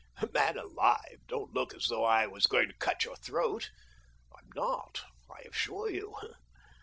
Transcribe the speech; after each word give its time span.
Man 0.33 0.57
alive, 0.57 1.19
don't 1.27 1.53
look 1.53 1.75
as 1.75 1.85
though 1.85 2.03
I 2.03 2.25
was 2.25 2.47
going 2.47 2.67
to 2.69 2.73
cut 2.73 3.05
your 3.05 3.17
throat! 3.17 3.69
I'm 4.35 4.49
not, 4.55 5.01
I 5.29 5.41
assure 5.41 5.91
you. 5.91 6.15